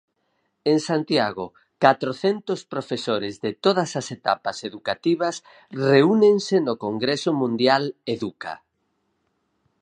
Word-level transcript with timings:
En 0.71 0.77
Santiago, 0.89 1.45
catrocentos 1.83 2.59
profesores 2.73 3.35
de 3.45 3.51
todas 3.65 3.91
as 4.01 4.07
etapas 4.17 4.57
educativas 4.69 5.35
reúnense 5.89 6.55
no 6.67 6.73
congreso 6.85 7.31
mundial 7.41 7.83
Educa. 8.15 8.53